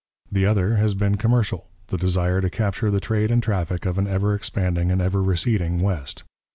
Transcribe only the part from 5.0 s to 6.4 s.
receding west.